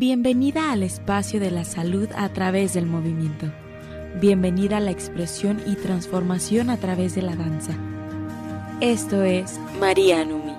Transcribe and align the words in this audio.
Bienvenida 0.00 0.72
al 0.72 0.82
espacio 0.82 1.40
de 1.40 1.50
la 1.50 1.62
salud 1.62 2.08
a 2.16 2.30
través 2.30 2.72
del 2.72 2.86
movimiento. 2.86 3.52
Bienvenida 4.18 4.78
a 4.78 4.80
la 4.80 4.92
expresión 4.92 5.60
y 5.66 5.76
transformación 5.76 6.70
a 6.70 6.78
través 6.78 7.14
de 7.14 7.20
la 7.20 7.36
danza. 7.36 7.74
Esto 8.80 9.22
es 9.24 9.60
María 9.78 10.24
Numi. 10.24 10.54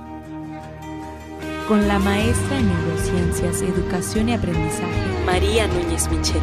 Con 1.67 1.87
la 1.87 1.97
maestra 1.97 2.59
en 2.59 2.67
neurociencias, 2.67 3.63
educación 3.63 4.29
y 4.29 4.33
aprendizaje, 4.33 5.25
María 5.25 5.65
Núñez 5.65 6.07
Michel. 6.11 6.41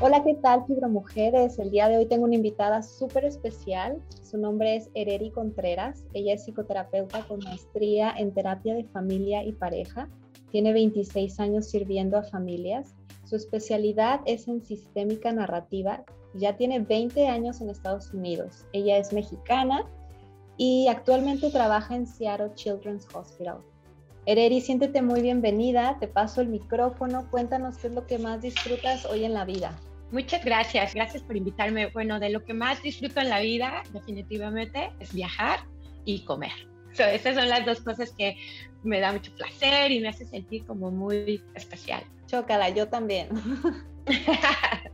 Hola, 0.00 0.24
¿qué 0.24 0.36
tal, 0.36 0.64
Fibromujeres? 0.66 1.58
El 1.58 1.70
día 1.70 1.88
de 1.88 1.98
hoy 1.98 2.06
tengo 2.06 2.24
una 2.24 2.36
invitada 2.36 2.82
súper 2.82 3.26
especial. 3.26 4.00
Su 4.22 4.38
nombre 4.38 4.76
es 4.76 4.88
Ereri 4.94 5.32
Contreras. 5.32 6.06
Ella 6.14 6.32
es 6.32 6.46
psicoterapeuta 6.46 7.26
con 7.28 7.40
maestría 7.40 8.10
en 8.16 8.32
terapia 8.32 8.74
de 8.74 8.84
familia 8.84 9.44
y 9.44 9.52
pareja 9.52 10.08
tiene 10.50 10.72
26 10.72 11.40
años 11.40 11.68
sirviendo 11.70 12.16
a 12.16 12.22
familias. 12.22 12.94
Su 13.24 13.36
especialidad 13.36 14.20
es 14.26 14.48
en 14.48 14.64
sistémica 14.64 15.32
narrativa. 15.32 16.04
Ya 16.34 16.56
tiene 16.56 16.80
20 16.80 17.26
años 17.28 17.60
en 17.60 17.70
Estados 17.70 18.12
Unidos. 18.12 18.64
Ella 18.72 18.98
es 18.98 19.12
mexicana 19.12 19.84
y 20.56 20.88
actualmente 20.88 21.50
trabaja 21.50 21.94
en 21.94 22.06
Seattle 22.06 22.52
Children's 22.54 23.06
Hospital. 23.14 23.58
Ereri, 24.26 24.60
siéntete 24.60 25.02
muy 25.02 25.20
bienvenida. 25.20 25.96
Te 26.00 26.08
paso 26.08 26.40
el 26.40 26.48
micrófono. 26.48 27.30
Cuéntanos 27.30 27.78
qué 27.78 27.88
es 27.88 27.94
lo 27.94 28.06
que 28.06 28.18
más 28.18 28.42
disfrutas 28.42 29.06
hoy 29.06 29.24
en 29.24 29.34
la 29.34 29.44
vida. 29.44 29.78
Muchas 30.10 30.42
gracias, 30.44 30.94
gracias 30.94 31.22
por 31.22 31.36
invitarme. 31.36 31.88
Bueno, 31.88 32.18
de 32.18 32.30
lo 32.30 32.44
que 32.44 32.54
más 32.54 32.82
disfruto 32.82 33.20
en 33.20 33.28
la 33.28 33.40
vida, 33.40 33.82
definitivamente, 33.92 34.90
es 35.00 35.12
viajar 35.12 35.60
y 36.04 36.24
comer 36.24 36.52
esas 37.04 37.34
son 37.34 37.48
las 37.48 37.64
dos 37.64 37.80
cosas 37.80 38.12
que 38.16 38.36
me 38.82 39.00
da 39.00 39.12
mucho 39.12 39.32
placer 39.34 39.90
y 39.90 40.00
me 40.00 40.08
hace 40.08 40.24
sentir 40.24 40.64
como 40.66 40.90
muy 40.90 41.42
especial. 41.54 42.04
Chócala, 42.26 42.68
yo 42.70 42.88
también. 42.88 43.28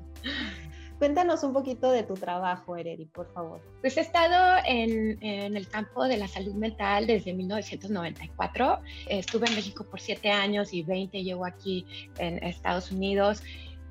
Cuéntanos 0.99 1.43
un 1.43 1.53
poquito 1.53 1.91
de 1.91 2.05
tu 2.05 2.15
trabajo, 2.15 2.77
Ereri, 2.77 3.07
por 3.07 3.31
favor. 3.35 3.61
Pues 3.81 3.97
he 3.97 4.01
estado 4.01 4.63
en, 4.65 5.23
en, 5.23 5.57
el 5.57 5.69
campo 5.69 6.05
de 6.05 6.17
la 6.17 6.29
salud 6.29 6.55
mental 6.55 7.07
desde 7.07 7.35
1994. 7.35 8.79
Estuve 9.09 9.49
en 9.49 9.57
México 9.57 9.85
por 9.91 10.01
siete 10.01 10.31
años 10.31 10.73
y 10.73 10.83
20 10.83 11.23
llevo 11.23 11.45
aquí 11.45 11.85
en 12.19 12.43
Estados 12.43 12.93
Unidos 12.93 13.43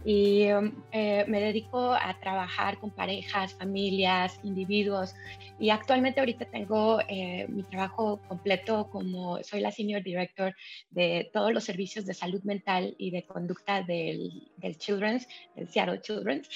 y 0.06 0.52
um, 0.52 0.84
eh, 0.92 1.26
me 1.28 1.40
dedico 1.40 1.94
a 1.94 2.18
trabajar 2.20 2.80
con 2.80 2.92
parejas, 2.92 3.54
familias, 3.54 4.40
individuos 4.44 5.16
y 5.60 5.70
actualmente 5.70 6.20
ahorita 6.20 6.46
tengo 6.46 7.00
eh, 7.08 7.46
mi 7.48 7.64
trabajo 7.64 8.20
completo 8.28 8.90
como 8.90 9.42
soy 9.44 9.62
la 9.62 9.72
Senior 9.72 10.04
Director 10.04 10.54
de 10.92 11.30
todos 11.32 11.54
los 11.54 11.64
servicios 11.64 12.06
de 12.06 12.14
salud 12.14 12.44
mental 12.44 12.96
y 12.98 13.12
de 13.12 13.24
conducta 13.24 13.82
del, 13.82 14.50
del 14.58 14.78
Children's, 14.78 15.28
del 15.56 15.70
Seattle 15.70 16.02
Children's 16.02 16.50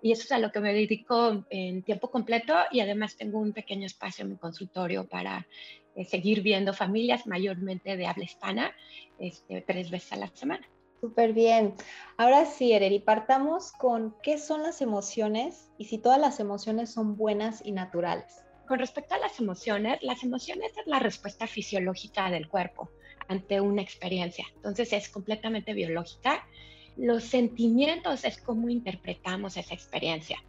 y 0.00 0.12
eso 0.12 0.24
es 0.24 0.32
a 0.32 0.38
lo 0.38 0.52
que 0.52 0.60
me 0.60 0.72
dedico 0.74 1.44
en 1.50 1.82
tiempo 1.82 2.10
completo 2.10 2.54
y 2.70 2.80
además 2.80 3.16
tengo 3.16 3.38
un 3.38 3.52
pequeño 3.52 3.86
espacio 3.86 4.24
en 4.24 4.32
mi 4.32 4.36
consultorio 4.36 5.06
para 5.06 5.46
eh, 5.94 6.04
seguir 6.04 6.42
viendo 6.42 6.72
familias 6.72 7.26
mayormente 7.26 7.96
de 7.96 8.06
habla 8.06 8.24
hispana 8.24 8.72
este, 9.18 9.62
tres 9.62 9.90
veces 9.90 10.12
a 10.12 10.16
la 10.16 10.28
semana. 10.28 10.68
Súper 11.00 11.32
bien. 11.32 11.74
Ahora 12.16 12.46
sí, 12.46 12.72
Ereri, 12.72 12.98
partamos 12.98 13.72
con 13.72 14.16
qué 14.22 14.38
son 14.38 14.62
las 14.62 14.80
emociones 14.80 15.70
y 15.76 15.84
si 15.84 15.98
todas 15.98 16.18
las 16.18 16.40
emociones 16.40 16.90
son 16.90 17.16
buenas 17.16 17.60
y 17.64 17.72
naturales. 17.72 18.42
Con 18.66 18.78
respecto 18.78 19.14
a 19.14 19.18
las 19.18 19.38
emociones, 19.38 19.98
las 20.02 20.22
emociones 20.22 20.72
es 20.78 20.86
la 20.86 20.98
respuesta 20.98 21.46
fisiológica 21.46 22.30
del 22.30 22.48
cuerpo 22.48 22.90
ante 23.28 23.60
una 23.60 23.82
experiencia. 23.82 24.46
Entonces 24.56 24.92
es 24.92 25.08
completamente 25.10 25.74
biológica. 25.74 26.46
Los 26.96 27.24
sentimientos 27.24 28.24
es 28.24 28.40
cómo 28.40 28.70
interpretamos 28.70 29.56
esa 29.56 29.74
experiencia. 29.74 30.42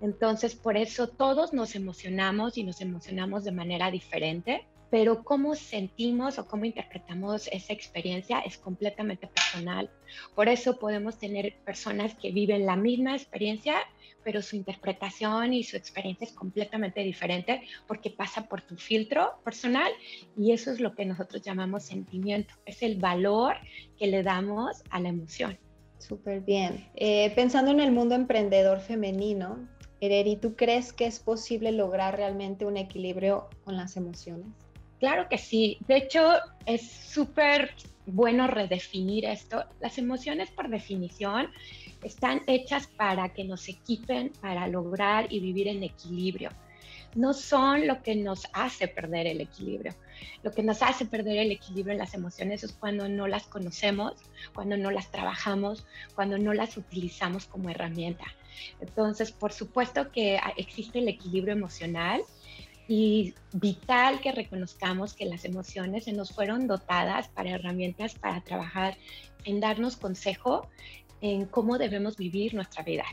Entonces, 0.00 0.56
por 0.56 0.76
eso 0.76 1.08
todos 1.08 1.52
nos 1.52 1.74
emocionamos 1.74 2.56
y 2.56 2.64
nos 2.64 2.80
emocionamos 2.80 3.44
de 3.44 3.52
manera 3.52 3.90
diferente 3.90 4.66
pero 4.90 5.22
cómo 5.22 5.54
sentimos 5.54 6.38
o 6.38 6.46
cómo 6.46 6.64
interpretamos 6.64 7.48
esa 7.52 7.72
experiencia 7.72 8.40
es 8.40 8.58
completamente 8.58 9.28
personal. 9.28 9.88
Por 10.34 10.48
eso 10.48 10.78
podemos 10.78 11.18
tener 11.18 11.54
personas 11.64 12.14
que 12.16 12.32
viven 12.32 12.66
la 12.66 12.76
misma 12.76 13.14
experiencia, 13.14 13.76
pero 14.24 14.42
su 14.42 14.56
interpretación 14.56 15.54
y 15.54 15.62
su 15.62 15.76
experiencia 15.76 16.26
es 16.26 16.32
completamente 16.32 17.00
diferente 17.00 17.62
porque 17.86 18.10
pasa 18.10 18.48
por 18.48 18.62
tu 18.62 18.76
filtro 18.76 19.40
personal 19.44 19.90
y 20.36 20.52
eso 20.52 20.72
es 20.72 20.80
lo 20.80 20.94
que 20.94 21.06
nosotros 21.06 21.40
llamamos 21.40 21.84
sentimiento, 21.84 22.54
es 22.66 22.82
el 22.82 22.96
valor 22.96 23.56
que 23.96 24.08
le 24.08 24.22
damos 24.22 24.82
a 24.90 25.00
la 25.00 25.08
emoción. 25.08 25.58
Súper 25.98 26.40
bien. 26.40 26.88
Eh, 26.94 27.30
pensando 27.34 27.70
en 27.70 27.80
el 27.80 27.92
mundo 27.92 28.14
emprendedor 28.14 28.80
femenino, 28.80 29.68
Ereri, 30.00 30.36
¿tú 30.36 30.56
crees 30.56 30.94
que 30.94 31.04
es 31.04 31.20
posible 31.20 31.72
lograr 31.72 32.16
realmente 32.16 32.64
un 32.64 32.78
equilibrio 32.78 33.50
con 33.64 33.76
las 33.76 33.98
emociones? 33.98 34.48
Claro 35.00 35.28
que 35.28 35.38
sí. 35.38 35.78
De 35.88 35.96
hecho, 35.96 36.34
es 36.66 36.88
súper 36.88 37.74
bueno 38.04 38.46
redefinir 38.46 39.24
esto. 39.24 39.64
Las 39.80 39.96
emociones, 39.96 40.50
por 40.50 40.68
definición, 40.68 41.50
están 42.04 42.42
hechas 42.46 42.86
para 42.86 43.30
que 43.30 43.44
nos 43.44 43.68
equipen 43.68 44.30
para 44.40 44.68
lograr 44.68 45.32
y 45.32 45.40
vivir 45.40 45.68
en 45.68 45.82
equilibrio. 45.82 46.50
No 47.14 47.32
son 47.32 47.86
lo 47.86 48.02
que 48.02 48.14
nos 48.14 48.46
hace 48.52 48.88
perder 48.88 49.26
el 49.26 49.40
equilibrio. 49.40 49.94
Lo 50.42 50.52
que 50.52 50.62
nos 50.62 50.82
hace 50.82 51.06
perder 51.06 51.38
el 51.38 51.50
equilibrio 51.50 51.92
en 51.92 51.98
las 51.98 52.14
emociones 52.14 52.62
es 52.62 52.72
cuando 52.72 53.08
no 53.08 53.26
las 53.26 53.46
conocemos, 53.46 54.12
cuando 54.54 54.76
no 54.76 54.90
las 54.90 55.10
trabajamos, 55.10 55.86
cuando 56.14 56.38
no 56.38 56.52
las 56.52 56.76
utilizamos 56.76 57.46
como 57.46 57.70
herramienta. 57.70 58.26
Entonces, 58.80 59.32
por 59.32 59.52
supuesto 59.52 60.12
que 60.12 60.38
existe 60.56 60.98
el 60.98 61.08
equilibrio 61.08 61.54
emocional, 61.54 62.22
y 62.90 63.34
vital 63.52 64.20
que 64.20 64.32
reconozcamos 64.32 65.14
que 65.14 65.24
las 65.24 65.44
emociones 65.44 66.06
se 66.06 66.12
nos 66.12 66.32
fueron 66.32 66.66
dotadas 66.66 67.28
para 67.28 67.50
herramientas 67.50 68.16
para 68.16 68.40
trabajar 68.40 68.96
en 69.44 69.60
darnos 69.60 69.96
consejo 69.96 70.68
en 71.20 71.46
cómo 71.46 71.78
debemos 71.78 72.16
vivir 72.16 72.52
nuestra 72.52 72.82
vida 72.82 73.04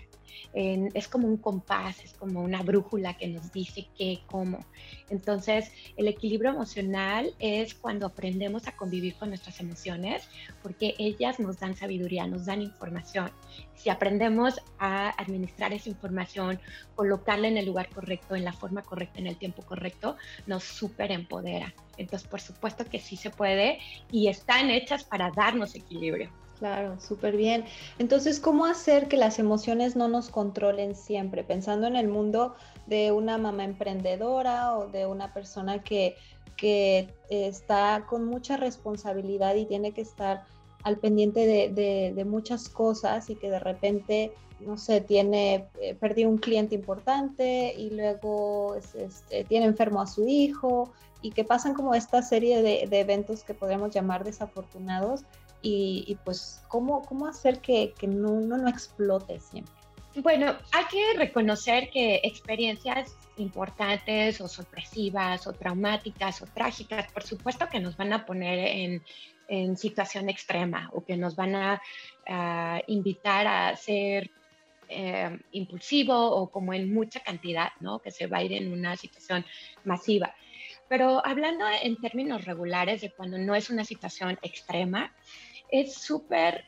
es 0.54 1.08
como 1.08 1.28
un 1.28 1.38
compás, 1.38 2.04
es 2.04 2.14
como 2.14 2.42
una 2.42 2.62
brújula 2.62 3.18
que 3.18 3.28
nos 3.28 3.52
dice 3.52 3.88
qué, 3.98 4.20
cómo. 4.28 4.60
Entonces, 5.10 5.72
el 5.96 6.08
equilibrio 6.08 6.52
emocional 6.52 7.34
es 7.40 7.74
cuando 7.74 8.06
aprendemos 8.06 8.68
a 8.68 8.76
convivir 8.76 9.16
con 9.16 9.30
nuestras 9.30 9.60
emociones, 9.60 10.28
porque 10.62 10.96
ellas 10.98 11.40
nos 11.40 11.60
dan 11.60 11.76
sabiduría, 11.76 12.28
nos 12.28 12.46
dan 12.46 12.62
información. 12.62 13.32
Si 13.76 13.90
aprendemos 13.90 14.60
a 14.80 15.10
administrar 15.22 15.74
esa 15.74 15.90
información, 15.90 16.60
colocarla 16.96 17.48
en 17.48 17.58
el 17.58 17.66
lugar 17.66 17.90
correcto, 17.90 18.36
en 18.36 18.44
la 18.44 18.54
forma 18.54 18.82
correcta, 18.82 19.20
en 19.20 19.28
el 19.28 19.38
tiempo 19.38 19.62
correcto, 19.64 20.18
nos 20.46 20.64
súper 20.64 21.12
empodera. 21.12 21.74
Entonces, 21.98 22.28
por 22.28 22.42
supuesto 22.42 22.86
que 22.86 23.00
sí 23.00 23.16
se 23.16 23.30
puede 23.30 23.80
y 24.12 24.28
están 24.28 24.70
hechas 24.70 25.04
para 25.04 25.32
darnos 25.32 25.76
equilibrio. 25.76 26.32
Claro, 26.60 27.00
súper 27.00 27.38
bien. 27.38 27.66
Entonces, 28.00 28.40
¿cómo 28.40 28.66
hacer 28.66 29.08
que 29.08 29.18
las 29.18 29.38
emociones 29.38 29.96
no 29.96 30.08
nos 30.08 30.30
controlen 30.30 30.96
siempre? 30.96 31.44
Pensando 31.44 31.86
en 31.86 31.96
el 31.96 32.08
mundo 32.08 32.56
de 32.88 33.12
una 33.12 33.38
mamá 33.38 33.64
emprendedora 33.64 34.76
o 34.76 34.88
de 34.88 35.06
una 35.06 35.34
persona 35.34 35.84
que, 35.84 36.16
que 36.56 37.14
está 37.30 38.06
con 38.10 38.26
mucha 38.26 38.58
responsabilidad 38.58 39.54
y 39.56 39.66
tiene 39.66 39.92
que 39.92 40.02
estar 40.02 40.46
al 40.84 40.98
pendiente 40.98 41.46
de, 41.46 42.14
de, 42.14 42.26
muchas 42.26 42.70
cosas 42.70 43.30
y 43.30 43.36
que 43.36 43.52
de 43.52 43.60
repente, 43.60 44.32
no 44.60 44.78
sé, 44.78 45.02
tiene, 45.02 45.68
eh, 45.82 45.96
perdió 45.96 46.30
un 46.30 46.38
cliente 46.38 46.76
importante 46.76 47.74
y 47.78 47.90
luego 47.92 48.76
este, 48.76 49.44
tiene 49.44 49.66
enfermo 49.66 50.02
a 50.02 50.08
su 50.08 50.28
hijo 50.28 50.92
y 51.22 51.32
que 51.32 51.44
pasan 51.44 51.74
como 51.74 51.94
esta 51.94 52.22
serie 52.22 52.62
de, 52.62 52.88
de 52.88 53.00
eventos 53.00 53.44
que 53.44 53.54
podríamos 53.54 53.94
llamar 53.94 54.24
desafortunados 54.24 55.24
y, 55.70 56.18
pues 56.24 56.64
cómo, 56.68 57.02
cómo 57.02 57.28
hacer 57.28 57.60
que, 57.60 57.94
que 57.98 58.08
no, 58.08 58.32
uno 58.32 58.58
no 58.58 58.70
explote 58.70 59.40
siempre. 59.40 59.74
Bueno, 60.16 60.56
hay 60.72 60.86
que 60.86 61.18
reconocer 61.18 61.90
que 61.92 62.22
experiencias 62.24 63.16
importantes 63.38 64.42
o 64.42 64.48
sorpresivas 64.48 65.46
o 65.46 65.54
traumáticas 65.54 66.42
o 66.42 66.48
trágicas, 66.48 67.12
por 67.12 67.24
supuesto 67.24 67.68
que 67.70 67.80
nos 67.80 67.96
van 67.98 68.14
a 68.14 68.26
poner 68.26 68.58
en, 68.60 69.04
en 69.48 69.78
situación 69.78 70.30
extrema 70.30 70.90
o 70.94 71.04
que 71.04 71.18
nos 71.18 71.36
van 71.36 71.56
a, 71.56 71.82
invitar 72.88 73.48
a 73.48 73.76
ser 73.76 74.32
eh, 74.90 75.40
impulsivo 75.52 76.14
o 76.32 76.50
como 76.50 76.74
en 76.74 76.94
mucha 76.94 77.22
cantidad, 77.22 77.70
¿no? 77.80 78.00
Que 78.00 78.12
se 78.12 78.28
va 78.28 78.40
a 78.40 78.44
ir 78.44 78.54
en 78.54 78.74
una 78.74 78.98
situación 78.98 79.46
masiva. 79.86 80.34
Pero 80.90 81.26
hablando 81.26 81.66
en 81.82 81.96
términos 81.98 82.46
regulares 82.46 83.02
de 83.02 83.12
cuando 83.12 83.38
no 83.38 83.56
es 83.56 83.70
una 83.70 83.86
situación 83.86 84.40
extrema, 84.42 85.14
es 85.70 85.94
súper 85.96 86.66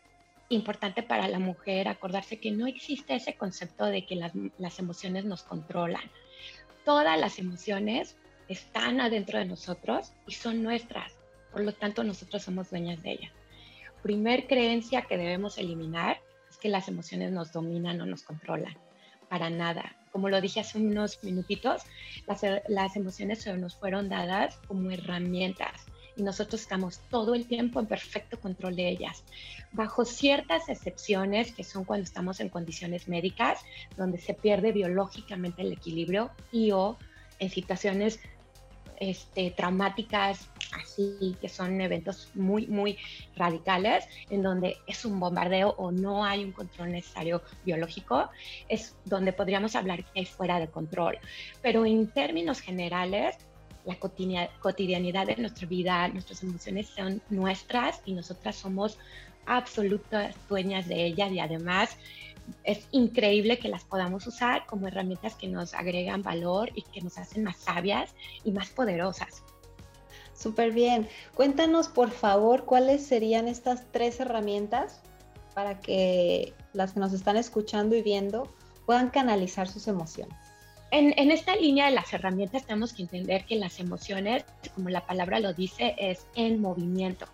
importante 0.50 1.04
para 1.04 1.28
la 1.28 1.40
mujer 1.40 1.88
acordarse 1.88 2.40
que 2.40 2.52
no 2.52 2.68
existe 2.68 3.16
ese 3.16 3.36
concepto 3.36 3.86
de 3.86 4.06
que 4.06 4.16
las, 4.16 4.80
emociones 4.80 5.26
nos 5.26 5.44
controlan. 5.44 6.04
Todas 6.86 7.20
las 7.20 7.40
emociones 7.40 8.18
están 8.48 9.00
adentro 9.00 9.38
de 9.38 9.46
nosotros 9.46 10.12
y 10.26 10.34
son 10.34 10.64
nuestras, 10.64 11.14
por 11.52 11.62
lo 11.62 11.74
tanto 11.74 12.04
nosotros 12.04 12.44
somos 12.44 12.72
dueñas 12.72 13.02
de 13.04 13.12
ellas. 13.12 13.32
primer 14.02 14.48
creencia 14.48 15.04
que 15.04 15.18
debemos 15.18 15.58
eliminar 15.58 16.20
es 16.50 16.58
que 16.58 16.70
las 16.70 16.88
emociones 16.88 17.32
nos 17.32 17.52
dominan 17.52 18.02
o 18.02 18.06
nos 18.06 18.24
controlan. 18.24 18.76
Para 19.30 19.52
nada. 19.52 19.96
Como 20.12 20.30
lo 20.30 20.42
dije 20.42 20.62
hace 20.62 20.80
unos 20.80 21.24
minutitos, 21.24 21.84
las, 22.26 22.42
las 22.68 22.96
emociones 22.96 23.44
se 23.44 23.54
nos 23.56 23.76
fueron 23.76 24.10
dadas 24.10 24.58
como 24.68 24.90
herramientas 24.90 25.86
y 26.20 26.24
nosotros 26.24 26.62
estamos 26.62 27.00
todo 27.10 27.34
el 27.34 27.48
tiempo 27.48 27.80
en 27.80 27.86
perfecto 27.86 28.40
control 28.40 28.76
de 28.76 28.90
ellas, 28.90 29.24
bajo 29.72 30.04
ciertas 30.04 30.68
excepciones 30.68 31.54
que 31.54 31.64
son 31.64 31.86
cuando 31.86 32.04
estamos 32.04 32.40
en 32.42 32.50
condiciones 32.50 33.08
médicas, 33.08 33.62
donde 33.98 34.18
se 34.18 34.34
pierde 34.34 34.72
biológicamente 34.72 35.62
el 35.62 35.72
equilibrio 35.72 36.32
y 36.52 36.72
o 36.72 36.98
en 37.40 37.50
situaciones 37.50 38.20
este, 39.00 39.52
traumáticas, 39.52 40.50
así 40.78 41.38
que 41.40 41.48
son 41.48 41.80
eventos 41.80 42.32
muy, 42.36 42.68
muy 42.68 42.98
radicales, 43.38 44.06
en 44.30 44.44
donde 44.44 44.76
es 44.88 45.06
un 45.06 45.22
bombardeo 45.22 45.70
o 45.78 45.92
no 45.92 46.26
hay 46.26 46.44
un 46.44 46.52
control 46.52 46.92
necesario 46.92 47.42
biológico, 47.64 48.30
es 48.68 48.98
donde 49.06 49.32
podríamos 49.32 49.78
hablar 49.78 50.04
que 50.04 50.22
es 50.22 50.30
fuera 50.30 50.60
de 50.60 50.68
control. 50.68 51.18
Pero 51.62 51.86
en 51.86 52.08
términos 52.08 52.60
generales, 52.60 53.38
la 53.86 53.98
cotidianidad 54.00 55.28
de 55.28 55.36
nuestra 55.38 55.68
vida, 55.68 56.08
nuestras 56.10 56.44
emociones 56.44 56.88
son 56.88 57.22
nuestras 57.30 58.02
y 58.06 58.14
nosotras 58.14 58.56
somos 58.56 58.98
absolutas 59.46 60.36
dueñas 60.48 60.88
de 60.88 61.06
ellas 61.06 61.32
y 61.32 61.40
además 61.40 61.98
es 62.64 62.88
increíble 62.92 63.60
que 63.60 63.70
las 63.70 63.84
podamos 63.84 64.26
usar 64.28 64.66
como 64.66 64.88
herramientas 64.88 65.36
que 65.36 65.48
nos 65.48 65.74
agregan 65.74 66.22
valor 66.22 66.72
y 66.76 66.82
que 66.84 67.02
nos 67.02 67.18
hacen 67.18 67.44
más 67.44 67.58
sabias 67.58 68.14
y 68.44 68.52
más 68.52 68.70
poderosas. 68.70 69.44
Súper 70.34 70.72
bien. 70.72 71.08
Cuéntanos, 71.36 71.90
por 71.90 72.12
favor, 72.12 72.66
cuáles 72.66 73.06
serían 73.06 73.48
estas 73.48 73.86
tres 73.92 74.20
herramientas 74.20 75.02
para 75.54 75.80
que 75.80 76.54
las 76.74 76.94
que 76.94 77.00
nos 77.00 77.14
están 77.14 77.36
escuchando 77.36 77.96
y 77.96 78.02
viendo 78.02 78.48
puedan 78.86 79.10
canalizar 79.10 79.68
sus 79.68 79.88
emociones. 79.88 80.49
En, 80.92 81.30
esta 81.30 81.56
línea 81.56 81.86
de 81.86 81.92
las 81.92 82.12
herramientas 82.14 82.66
tenemos 82.66 82.94
que 82.94 83.04
entender 83.04 83.46
que 83.46 83.56
las 83.56 83.80
emociones, 83.80 84.44
como 84.74 84.90
la 84.90 85.06
palabra 85.06 85.40
lo 85.40 85.54
dice, 85.54 85.94
es 86.00 86.26
en 86.36 86.60
movimiento. 86.60 87.28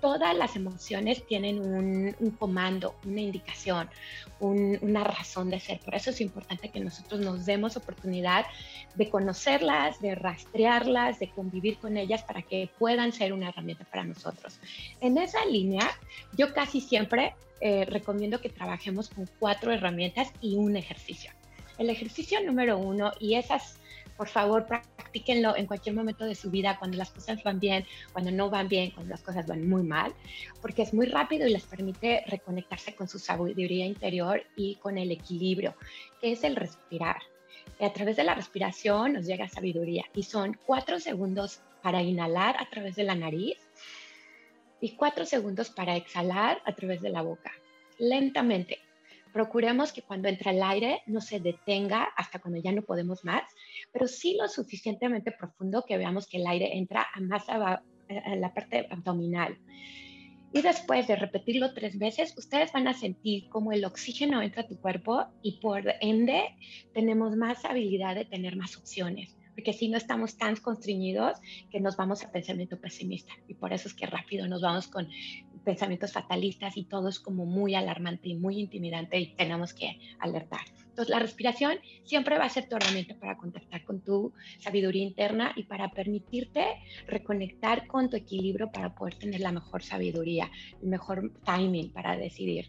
Todas 0.00 0.34
las 0.36 0.54
emociones 0.54 1.26
tienen 1.26 1.60
un, 1.60 2.30
comando, 2.38 2.94
una 3.04 3.20
indicación, 3.20 3.90
una 4.38 5.02
razón 5.02 5.50
de 5.50 5.58
ser. 5.58 5.80
Por 5.80 5.96
eso 5.96 6.10
es 6.10 6.20
importante 6.20 6.68
que 6.68 6.78
nosotros 6.78 7.20
nos 7.20 7.44
demos 7.46 7.76
oportunidad 7.76 8.46
de 8.94 9.10
conocerlas, 9.10 10.00
de 10.00 10.14
rastrearlas, 10.14 11.18
de 11.18 11.30
convivir 11.30 11.78
con 11.78 11.96
ellas 11.96 12.22
para 12.22 12.42
que 12.42 12.70
puedan 12.78 13.12
ser 13.12 13.32
una 13.32 13.48
herramienta 13.48 13.84
para 13.84 14.04
nosotros. 14.04 14.60
En 15.00 15.18
esa 15.18 15.44
línea, 15.46 15.90
yo 16.38 16.54
casi 16.54 16.80
siempre 16.80 17.34
eh, 17.60 17.84
recomiendo 17.86 18.40
que 18.40 18.48
trabajemos 18.50 19.10
con 19.10 19.28
cuatro 19.38 19.72
herramientas 19.72 20.32
y 20.40 20.56
un 20.56 20.76
ejercicio. 20.76 21.32
El 21.80 21.88
ejercicio 21.88 22.38
número 22.44 22.76
uno, 22.76 23.10
y 23.20 23.36
esas, 23.36 23.80
por 24.18 24.28
favor, 24.28 24.66
practíquenlo 24.66 25.56
en 25.56 25.64
cualquier 25.64 25.94
momento 25.94 26.26
de 26.26 26.34
su 26.34 26.50
vida, 26.50 26.76
cuando 26.78 26.98
las 26.98 27.08
cosas 27.08 27.42
van 27.42 27.58
bien, 27.58 27.86
cuando 28.12 28.30
no 28.30 28.50
van 28.50 28.68
bien, 28.68 28.90
cuando 28.90 29.08
las 29.08 29.22
cosas 29.22 29.46
van 29.46 29.66
muy 29.66 29.82
mal, 29.82 30.12
porque 30.60 30.82
es 30.82 30.92
muy 30.92 31.06
rápido 31.06 31.46
y 31.46 31.52
les 31.54 31.64
permite 31.64 32.22
reconectarse 32.26 32.94
con 32.94 33.08
su 33.08 33.18
sabiduría 33.18 33.86
interior 33.86 34.42
y 34.56 34.74
con 34.74 34.98
el 34.98 35.10
equilibrio, 35.10 35.74
que 36.20 36.32
es 36.32 36.44
el 36.44 36.54
respirar. 36.54 37.16
A 37.80 37.90
través 37.94 38.16
de 38.16 38.24
la 38.24 38.34
respiración 38.34 39.14
nos 39.14 39.24
llega 39.24 39.48
sabiduría 39.48 40.04
y 40.14 40.22
son 40.24 40.58
cuatro 40.66 41.00
segundos 41.00 41.62
para 41.82 42.02
inhalar 42.02 42.58
a 42.58 42.68
través 42.68 42.94
de 42.94 43.04
la 43.04 43.14
nariz 43.14 43.56
y 44.82 44.96
cuatro 44.96 45.24
segundos 45.24 45.70
para 45.70 45.96
exhalar 45.96 46.60
a 46.66 46.74
través 46.74 47.00
de 47.00 47.08
la 47.08 47.22
boca, 47.22 47.52
lentamente 47.96 48.80
procuremos 49.32 49.92
que 49.92 50.02
cuando 50.02 50.28
entra 50.28 50.50
el 50.50 50.62
aire 50.62 51.02
no 51.06 51.20
se 51.20 51.40
detenga 51.40 52.04
hasta 52.16 52.38
cuando 52.38 52.60
ya 52.60 52.72
no 52.72 52.82
podemos 52.82 53.24
más, 53.24 53.42
pero 53.92 54.06
sí 54.06 54.36
lo 54.40 54.48
suficientemente 54.48 55.32
profundo 55.32 55.84
que 55.86 55.98
veamos 55.98 56.26
que 56.26 56.38
el 56.38 56.46
aire 56.46 56.76
entra 56.76 57.06
a 57.14 57.20
más 57.20 57.48
a, 57.48 57.82
la 58.36 58.52
parte 58.52 58.88
abdominal. 58.90 59.58
Y 60.52 60.62
después 60.62 61.06
de 61.06 61.14
repetirlo 61.14 61.72
tres 61.74 61.96
veces, 61.96 62.34
ustedes 62.36 62.72
van 62.72 62.88
a 62.88 62.92
sentir 62.92 63.48
como 63.50 63.70
el 63.70 63.84
oxígeno 63.84 64.42
entra 64.42 64.62
a 64.62 64.66
tu 64.66 64.80
cuerpo 64.80 65.26
y 65.42 65.60
por 65.60 65.84
ende 66.00 66.42
tenemos 66.92 67.36
más 67.36 67.64
habilidad 67.64 68.16
de 68.16 68.24
tener 68.24 68.56
más 68.56 68.76
opciones 68.76 69.36
porque 69.60 69.72
si 69.74 69.88
no 69.88 69.98
estamos 69.98 70.38
tan 70.38 70.56
constreñidos 70.56 71.38
que 71.70 71.80
nos 71.80 71.94
vamos 71.96 72.24
a 72.24 72.32
pensamiento 72.32 72.80
pesimista 72.80 73.34
y 73.46 73.54
por 73.54 73.74
eso 73.74 73.88
es 73.88 73.94
que 73.94 74.06
rápido 74.06 74.48
nos 74.48 74.62
vamos 74.62 74.88
con 74.88 75.06
pensamientos 75.64 76.12
fatalistas 76.12 76.76
y 76.76 76.84
todo 76.84 77.08
es 77.08 77.20
como 77.20 77.46
muy 77.46 77.74
alarmante 77.74 78.28
y 78.28 78.34
muy 78.34 78.58
intimidante 78.58 79.18
y 79.18 79.34
tenemos 79.34 79.74
que 79.74 79.98
alertar. 80.18 80.60
Entonces, 80.88 81.08
la 81.08 81.20
respiración 81.20 81.78
siempre 82.04 82.36
va 82.36 82.44
a 82.44 82.50
ser 82.50 82.68
tu 82.68 82.76
herramienta 82.76 83.14
para 83.14 83.36
contactar 83.36 83.84
con 83.84 84.00
tu 84.00 84.32
sabiduría 84.58 85.04
interna 85.04 85.52
y 85.56 85.62
para 85.64 85.90
permitirte 85.90 86.64
reconectar 87.06 87.86
con 87.86 88.10
tu 88.10 88.16
equilibrio 88.16 88.70
para 88.70 88.94
poder 88.94 89.14
tener 89.14 89.40
la 89.40 89.52
mejor 89.52 89.82
sabiduría, 89.82 90.50
el 90.82 90.88
mejor 90.88 91.32
timing 91.44 91.92
para 91.92 92.16
decidir. 92.16 92.66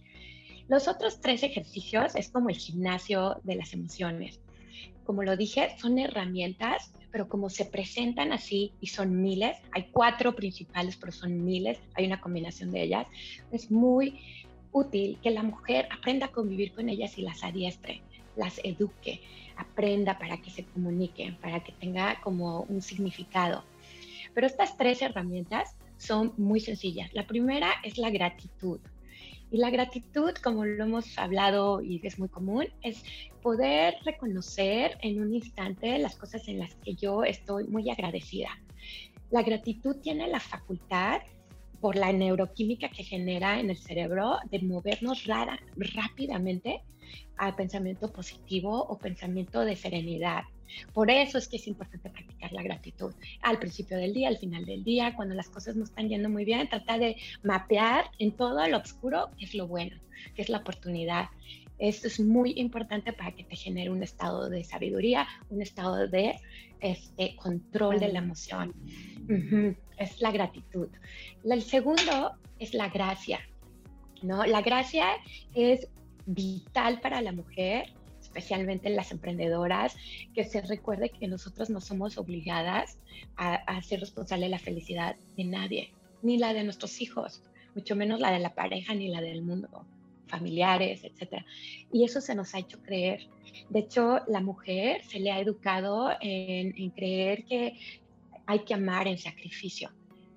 Los 0.67 0.87
otros 0.87 1.19
tres 1.19 1.43
ejercicios 1.43 2.15
es 2.15 2.29
como 2.29 2.49
el 2.49 2.55
gimnasio 2.55 3.41
de 3.43 3.55
las 3.55 3.73
emociones. 3.73 4.39
Como 5.05 5.23
lo 5.23 5.35
dije, 5.35 5.75
son 5.79 5.99
herramientas 5.99 6.91
pero 7.11 7.27
como 7.27 7.49
se 7.49 7.65
presentan 7.65 8.31
así 8.31 8.71
y 8.79 8.87
son 8.87 9.21
miles, 9.21 9.57
hay 9.71 9.89
cuatro 9.91 10.33
principales, 10.35 10.95
pero 10.95 11.11
son 11.11 11.43
miles, 11.43 11.79
hay 11.93 12.05
una 12.05 12.21
combinación 12.21 12.71
de 12.71 12.83
ellas, 12.83 13.07
es 13.51 13.69
muy 13.69 14.19
útil 14.71 15.17
que 15.21 15.31
la 15.31 15.43
mujer 15.43 15.87
aprenda 15.91 16.27
a 16.27 16.31
convivir 16.31 16.71
con 16.73 16.87
ellas 16.89 17.17
y 17.17 17.23
las 17.23 17.43
adiestre, 17.43 18.01
las 18.37 18.59
eduque, 18.63 19.21
aprenda 19.57 20.17
para 20.17 20.37
que 20.41 20.49
se 20.49 20.63
comuniquen, 20.63 21.35
para 21.35 21.61
que 21.61 21.73
tenga 21.73 22.19
como 22.21 22.61
un 22.61 22.81
significado. 22.81 23.63
Pero 24.33 24.47
estas 24.47 24.77
tres 24.77 25.01
herramientas 25.01 25.75
son 25.97 26.33
muy 26.37 26.61
sencillas. 26.61 27.13
La 27.13 27.27
primera 27.27 27.69
es 27.83 27.97
la 27.97 28.09
gratitud. 28.09 28.79
Y 29.51 29.57
la 29.57 29.69
gratitud, 29.69 30.31
como 30.41 30.63
lo 30.63 30.85
hemos 30.85 31.17
hablado 31.17 31.81
y 31.81 31.99
es 32.07 32.17
muy 32.17 32.29
común, 32.29 32.67
es 32.81 33.03
poder 33.41 33.95
reconocer 34.05 34.97
en 35.01 35.21
un 35.21 35.35
instante 35.35 35.99
las 35.99 36.15
cosas 36.15 36.47
en 36.47 36.59
las 36.59 36.73
que 36.75 36.95
yo 36.95 37.25
estoy 37.25 37.65
muy 37.65 37.89
agradecida. 37.89 38.49
La 39.29 39.43
gratitud 39.43 39.97
tiene 39.97 40.27
la 40.27 40.39
facultad 40.39 41.21
por 41.81 41.97
la 41.97 42.13
neuroquímica 42.13 42.89
que 42.89 43.03
genera 43.03 43.59
en 43.59 43.69
el 43.69 43.77
cerebro 43.77 44.37
de 44.49 44.59
movernos 44.59 45.25
rápidamente 45.25 46.83
al 47.35 47.55
pensamiento 47.55 48.11
positivo 48.11 48.85
o 48.85 48.97
pensamiento 48.97 49.65
de 49.65 49.75
serenidad. 49.75 50.43
Por 50.93 51.09
eso 51.09 51.37
es 51.37 51.47
que 51.47 51.57
es 51.57 51.67
importante 51.67 52.09
practicar 52.09 52.51
la 52.51 52.63
gratitud 52.63 53.13
al 53.41 53.59
principio 53.59 53.97
del 53.97 54.13
día, 54.13 54.27
al 54.27 54.37
final 54.37 54.65
del 54.65 54.83
día, 54.83 55.15
cuando 55.15 55.35
las 55.35 55.49
cosas 55.49 55.75
no 55.75 55.83
están 55.83 56.09
yendo 56.09 56.29
muy 56.29 56.45
bien, 56.45 56.67
trata 56.69 56.97
de 56.97 57.17
mapear 57.43 58.05
en 58.19 58.31
todo 58.31 58.67
lo 58.67 58.77
oscuro 58.77 59.29
qué 59.37 59.45
es 59.45 59.55
lo 59.55 59.67
bueno, 59.67 59.95
qué 60.35 60.41
es 60.41 60.49
la 60.49 60.59
oportunidad. 60.59 61.29
Esto 61.79 62.07
es 62.07 62.19
muy 62.19 62.53
importante 62.57 63.11
para 63.11 63.31
que 63.31 63.43
te 63.43 63.55
genere 63.55 63.89
un 63.89 64.03
estado 64.03 64.49
de 64.49 64.63
sabiduría, 64.63 65.27
un 65.49 65.63
estado 65.63 66.07
de 66.07 66.35
este, 66.79 67.35
control 67.37 67.99
de 67.99 68.13
la 68.13 68.19
emoción. 68.19 68.73
Es 69.97 70.21
la 70.21 70.31
gratitud. 70.31 70.89
El 71.43 71.61
segundo 71.63 72.33
es 72.59 72.73
la 72.75 72.89
gracia. 72.89 73.39
¿no? 74.21 74.45
La 74.45 74.61
gracia 74.61 75.07
es 75.55 75.87
vital 76.25 77.01
para 77.01 77.21
la 77.21 77.31
mujer 77.31 77.91
especialmente 78.31 78.89
las 78.89 79.11
emprendedoras, 79.11 79.95
que 80.33 80.45
se 80.45 80.61
recuerde 80.61 81.09
que 81.09 81.27
nosotros 81.27 81.69
no 81.69 81.81
somos 81.81 82.17
obligadas 82.17 82.97
a, 83.35 83.81
ser 83.81 83.99
responsables 83.99 84.47
de 84.47 84.51
la 84.51 84.59
felicidad 84.59 85.17
de 85.35 85.43
nadie, 85.43 85.93
ni 86.21 86.37
la 86.37 86.53
de 86.53 86.63
nuestros 86.63 87.01
hijos, 87.01 87.43
mucho 87.75 87.95
menos 87.95 88.19
la 88.21 88.31
de 88.31 88.39
la 88.39 88.53
pareja 88.53 88.95
ni 88.95 89.09
la 89.09 89.21
del 89.21 89.41
mundo 89.41 89.85
familiares, 90.27 91.03
etc. 91.03 91.43
Y 91.91 92.05
eso 92.05 92.21
se 92.21 92.35
nos 92.35 92.55
ha 92.55 92.59
hecho 92.59 92.81
creer. 92.81 93.27
De 93.69 93.79
hecho, 93.79 94.21
la 94.27 94.39
mujer 94.39 95.03
se 95.03 95.19
le 95.19 95.29
ha 95.29 95.41
educado 95.41 96.11
en, 96.21 96.89
creer 96.91 97.43
que 97.43 97.77
hay 98.45 98.59
que 98.59 98.73
amar 98.73 99.09
en 99.09 99.17
sacrificio 99.17 99.91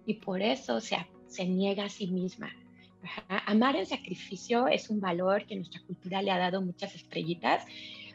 y 0.04 0.14
por 0.14 0.42
eso 0.42 0.80
se, 0.80 0.96
se 1.28 1.46
niega 1.46 1.84
a 1.84 1.88
sí 1.88 2.08
misma. 2.08 2.50
Amar 3.46 3.76
en 3.76 3.86
sacrificio 3.86 4.68
es 4.68 4.90
un 4.90 5.00
valor 5.00 5.46
que 5.46 5.56
nuestra 5.56 5.80
cultura 5.86 6.22
le 6.22 6.30
ha 6.30 6.38
dado 6.38 6.62
muchas 6.62 6.94
estrellitas, 6.94 7.64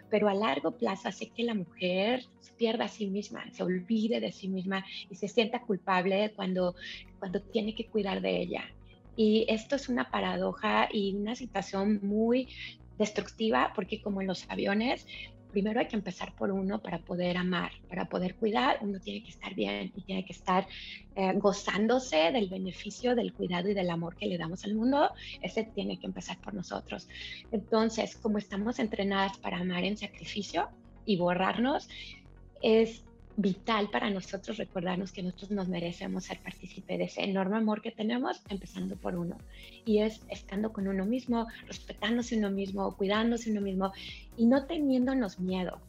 pero 0.10 0.28
a 0.28 0.34
largo 0.34 0.72
plazo 0.72 1.10
hace 1.10 1.30
que 1.30 1.44
la 1.44 1.54
mujer 1.54 2.26
pierda 2.58 2.86
a 2.86 2.90
sí 2.90 3.08
misma, 3.08 3.50
se 3.52 3.64
olvide 3.64 4.20
de 4.20 4.32
sí 4.32 4.50
misma 4.50 4.86
y 5.10 5.16
se 5.16 5.28
sienta 5.28 5.62
culpable 5.62 6.34
cuando, 6.36 6.76
cuando 7.18 7.42
tiene 7.42 7.74
que 7.74 7.88
cuidar 7.88 8.22
de 8.22 8.42
ella. 8.42 8.66
Y 9.16 9.46
esto 9.48 9.76
es 9.76 9.90
una 9.90 10.12
paradoja 10.12 10.90
y 10.92 11.16
una 11.16 11.36
situación 11.36 12.00
muy 12.04 12.50
destructiva 12.98 13.72
porque 13.76 14.02
como 14.02 14.22
en 14.22 14.28
los 14.28 14.50
aviones, 14.50 15.08
primero 15.52 15.80
hay 15.80 15.88
que 15.88 15.96
empezar 15.96 16.34
por 16.36 16.52
uno 16.52 16.80
para 16.82 17.00
poder 17.00 17.38
amar, 17.38 17.72
para 17.88 18.06
poder 18.06 18.36
cuidar, 18.36 18.78
uno 18.82 19.00
tiene 19.00 19.24
que 19.24 19.30
estar 19.30 19.54
bien 19.56 19.92
y 19.96 20.02
tiene 20.02 20.26
que 20.26 20.34
estar 20.34 20.68
eh, 21.16 21.34
gozándose 21.36 22.32
del 22.32 22.50
beneficio 22.50 23.16
del 23.16 23.34
cuidado 23.34 23.70
y 23.70 23.74
del 23.74 23.90
amor 23.90 24.16
que 24.16 24.28
le 24.28 24.38
damos 24.38 24.64
al 24.66 24.76
mundo, 24.76 25.12
ese 25.42 25.64
tiene 25.64 26.00
que 26.00 26.08
empezar 26.08 26.40
por 26.40 26.54
nosotros. 26.54 27.08
Entonces, 27.52 28.16
como 28.16 28.38
estamos 28.38 28.80
entrenadas 28.80 29.38
para 29.38 29.60
amar 29.60 29.84
en 29.84 29.98
sacrificio 29.98 30.70
y 31.06 31.18
borrarnos, 31.18 31.90
es 32.62 33.04
vital 33.42 33.90
para 33.90 34.10
nosotros 34.10 34.58
recordarnos 34.58 35.14
que 35.14 35.24
nosotros 35.24 35.52
nos 35.52 35.70
merecemos 35.70 36.26
ser 36.26 36.40
partícipe 36.40 36.98
de 36.98 37.06
ese 37.06 37.24
enorme 37.24 37.58
amor 37.58 37.82
que 37.82 37.92
tenemos, 37.92 38.42
empezando 38.50 38.98
por 38.98 39.16
uno. 39.16 39.38
Y 39.86 40.00
es 40.00 40.22
estando 40.30 40.74
con 40.74 40.88
uno 40.88 41.06
mismo, 41.06 41.48
respetándose 41.66 42.38
uno 42.38 42.52
mismo, 42.52 42.96
cuidándose 42.98 43.52
uno 43.52 43.62
mismo 43.62 43.94
y 44.38 44.46
no 44.46 44.66
teniéndonos 44.66 45.40
miedo. 45.40 45.80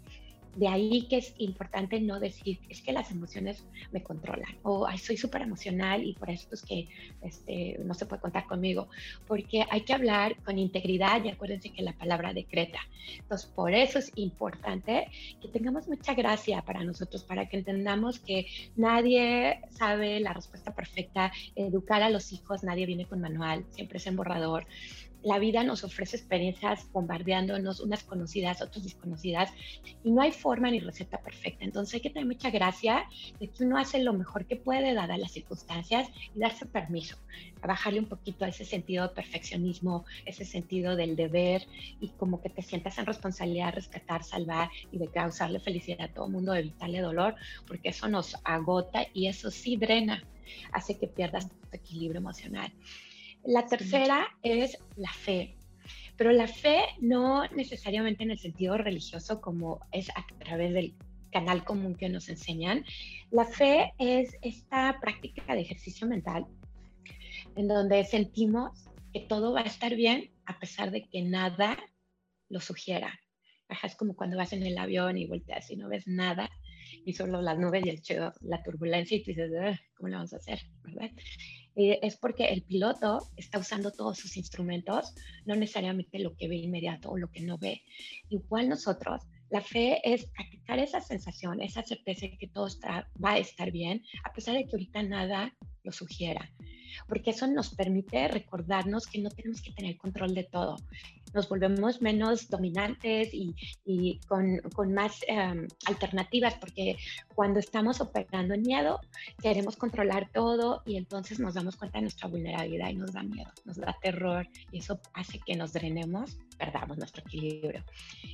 De 0.57 0.69
ahí 0.69 1.07
que 1.09 1.19
es 1.19 1.35
importante 1.38 2.00
no 2.00 2.19
decir, 2.19 2.59
es 2.69 2.83
que 2.83 2.92
las 2.92 3.11
emociones 3.11 3.64
me 3.92 4.02
controlan 4.02 4.59
o 4.62 4.87
soy 4.99 5.16
súper 5.16 5.42
emocional 5.42 6.02
y 6.04 6.14
por 6.14 6.30
eso 6.30 6.49
es 6.52 6.62
que 6.62 6.88
este, 7.23 7.78
no 7.85 7.95
se 7.95 8.07
puede 8.07 8.21
contar 8.21 8.47
conmigo, 8.47 8.88
porque 9.26 9.64
hay 9.71 9.83
que 9.83 9.92
hablar 9.92 10.37
con 10.42 10.59
integridad 10.59 11.25
y 11.25 11.28
acuérdense 11.28 11.71
que 11.71 11.83
la 11.83 11.92
palabra 11.92 12.33
decreta. 12.33 12.80
Entonces, 13.19 13.50
por 13.54 13.73
eso 13.73 13.99
es 13.99 14.11
importante 14.16 15.09
que 15.40 15.49
tengamos 15.49 15.88
mucha 15.88 16.14
gracia 16.14 16.62
para 16.62 16.85
nosotros, 16.85 17.25
para 17.25 17.49
que 17.49 17.59
entendamos 17.59 18.19
que 18.19 18.47
nadie 18.76 19.61
sabe 19.71 20.21
la 20.21 20.33
respuesta 20.33 20.75
perfecta, 20.75 21.33
educar 21.54 22.02
a 22.02 22.11
los 22.11 22.33
hijos, 22.33 22.62
nadie 22.64 22.87
viene 22.87 23.07
con 23.07 23.21
manual, 23.21 23.64
siempre 23.71 23.99
es 23.99 24.07
en 24.07 24.16
borrador 24.16 24.66
la 25.22 25.38
vida 25.38 25.62
nos 25.64 25.84
ofrece 25.84 26.16
experiencias 26.16 26.90
bombardeándonos, 26.92 27.80
unas 27.80 28.02
conocidas, 28.04 28.62
otras 28.62 28.84
desconocidas, 28.84 29.52
y 30.02 30.10
no 30.10 30.22
hay 30.22 30.32
forma 30.32 30.70
ni 30.70 30.80
receta 30.80 31.18
perfecta. 31.18 31.64
Entonces 31.64 31.94
hay 31.94 32.00
que 32.00 32.10
tener 32.10 32.26
mucha 32.26 32.50
gracia 32.50 33.04
de 33.38 33.48
que 33.48 33.64
uno 33.64 33.78
hace 33.78 34.02
lo 34.02 34.12
mejor 34.12 34.46
que 34.46 34.56
puede, 34.56 34.94
dadas 34.94 35.18
las 35.18 35.32
circunstancias, 35.32 36.08
y 36.34 36.38
darse 36.38 36.66
permiso, 36.66 37.16
a 37.62 37.66
bajarle 37.66 38.00
un 38.00 38.06
poquito 38.06 38.44
a 38.44 38.48
ese 38.48 38.64
sentido 38.64 39.08
de 39.08 39.14
perfeccionismo, 39.14 40.04
ese 40.24 40.44
sentido 40.44 40.96
del 40.96 41.16
deber, 41.16 41.66
y 42.00 42.08
como 42.10 42.40
que 42.40 42.50
te 42.50 42.62
sientas 42.62 42.98
en 42.98 43.06
responsabilidad, 43.06 43.74
rescatar, 43.74 44.24
salvar 44.24 44.70
y 44.90 44.98
de 44.98 45.08
causarle 45.08 45.60
felicidad 45.60 46.02
a 46.02 46.12
todo 46.12 46.26
el 46.26 46.32
mundo, 46.32 46.54
evitarle 46.54 47.00
dolor, 47.00 47.34
porque 47.66 47.90
eso 47.90 48.08
nos 48.08 48.36
agota 48.44 49.06
y 49.12 49.26
eso 49.26 49.50
sí 49.50 49.76
drena, 49.76 50.24
hace 50.72 50.98
que 50.98 51.06
pierdas 51.06 51.48
tu 51.48 51.56
equilibrio 51.72 52.20
emocional. 52.20 52.72
La 53.44 53.66
tercera 53.66 54.28
es 54.42 54.78
la 54.97 55.12
fe, 55.12 55.56
pero 56.16 56.32
la 56.32 56.47
fe 56.47 56.82
no 57.00 57.47
necesariamente 57.49 58.23
en 58.23 58.30
el 58.30 58.38
sentido 58.38 58.76
religioso 58.76 59.40
como 59.40 59.80
es 59.92 60.11
a 60.11 60.26
través 60.38 60.75
del 60.75 60.94
canal 61.32 61.64
común 61.64 61.94
que 61.94 62.09
nos 62.09 62.28
enseñan. 62.28 62.85
La 63.30 63.44
fe 63.44 63.92
es 63.99 64.37
esta 64.42 64.99
práctica 65.00 65.54
de 65.54 65.62
ejercicio 65.62 66.06
mental 66.06 66.47
en 67.56 67.68
donde 67.68 68.04
sentimos 68.04 68.85
que 69.12 69.20
todo 69.20 69.52
va 69.52 69.61
a 69.61 69.64
estar 69.64 69.94
bien 69.94 70.30
a 70.47 70.59
pesar 70.59 70.90
de 70.90 71.09
que 71.09 71.23
nada 71.23 71.78
lo 72.49 72.61
sugiera. 72.61 73.18
Es 73.82 73.97
como 73.97 74.14
cuando 74.14 74.37
vas 74.37 74.52
en 74.52 74.64
el 74.64 74.76
avión 74.78 75.16
y 75.16 75.26
volteas 75.26 75.70
y 75.70 75.76
no 75.76 75.88
ves 75.88 76.06
nada 76.06 76.50
y 77.04 77.12
solo 77.12 77.40
las 77.42 77.59
nubes 77.59 77.85
y 77.85 77.90
el 77.90 78.00
la 78.42 78.62
turbulencia 78.62 79.16
y 79.16 79.23
tú 79.23 79.30
dices, 79.30 79.50
¿cómo 79.97 80.09
lo 80.09 80.16
vamos 80.16 80.32
a 80.32 80.37
hacer? 80.37 80.61
Eh, 81.76 81.99
es 82.02 82.16
porque 82.16 82.47
el 82.47 82.62
piloto 82.62 83.30
está 83.37 83.59
usando 83.59 83.92
todos 83.92 84.18
sus 84.18 84.37
instrumentos, 84.37 85.14
no 85.47 85.54
necesariamente 85.54 86.18
lo 86.18 86.35
que 86.37 86.49
ve 86.49 86.56
inmediato 86.56 87.11
o 87.11 87.16
lo 87.16 87.30
que 87.30 87.42
no 87.42 87.59
ve. 87.59 87.82
Igual 88.28 88.68
nosotros, 88.68 89.23
la 89.50 89.61
fe 89.61 90.00
es 90.04 90.26
practicar 90.26 90.78
esa 90.78 91.00
sensación, 91.00 91.61
esa 91.61 91.82
certeza 91.82 92.26
de 92.26 92.38
que 92.38 92.49
todo 92.49 92.68
va 93.23 93.32
a 93.32 93.38
estar 93.38 93.70
bien, 93.70 94.02
a 94.25 94.32
pesar 94.32 94.56
de 94.56 94.64
que 94.64 94.73
ahorita 94.73 95.02
nada 95.02 95.56
lo 95.82 95.92
sugiera, 95.92 96.52
porque 97.09 97.30
eso 97.30 97.47
nos 97.47 97.75
permite 97.75 98.28
recordarnos 98.28 99.06
que 99.06 99.20
no 99.20 99.30
tenemos 99.30 99.62
que 99.62 99.73
tener 99.73 99.97
control 99.97 100.35
de 100.35 100.44
todo 100.44 100.76
nos 101.34 101.49
volvemos 101.49 102.00
menos 102.02 102.49
dominantes 102.49 103.32
y, 103.32 103.54
y 103.84 104.20
con, 104.26 104.58
con, 104.75 104.92
más 104.92 105.20
em, 105.26 105.66
alternativas, 105.87 106.54
porque 106.54 106.96
cuando 107.34 107.60
estamos 107.60 108.00
operando 108.00 108.54
en 108.54 108.62
miedo, 108.62 109.00
queremos 109.42 109.76
controlar 109.76 110.28
todo 110.32 110.82
y 110.87 110.96
entonces 110.96 111.38
nos 111.38 111.54
damos 111.54 111.76
cuenta 111.76 111.99
de 111.99 112.02
nuestra 112.02 112.28
vulnerabilidad 112.28 112.90
y 112.90 112.94
nos 112.94 113.12
da 113.12 113.22
miedo, 113.22 113.50
nos 113.64 113.76
da 113.76 113.96
terror 114.00 114.46
y 114.72 114.78
eso 114.78 115.00
hace 115.14 115.38
que 115.40 115.56
nos 115.56 115.72
drenemos, 115.72 116.38
perdamos 116.58 116.99
nuestro 116.99 117.22
equilibrio. 117.22 117.84